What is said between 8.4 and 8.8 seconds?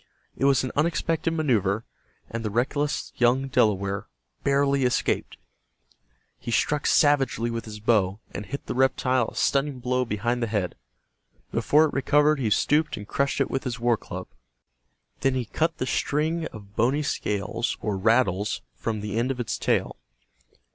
hit the